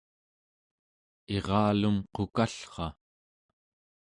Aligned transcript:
iralum 1.35 1.97
qukallra 2.15 2.87